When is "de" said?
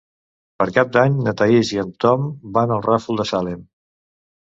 3.25-3.31